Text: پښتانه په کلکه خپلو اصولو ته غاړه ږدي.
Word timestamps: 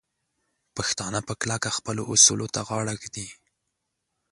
پښتانه 0.75 1.19
په 1.27 1.33
کلکه 1.41 1.69
خپلو 1.77 2.03
اصولو 2.13 2.47
ته 2.53 2.59
غاړه 2.67 2.93
ږدي. 3.01 3.27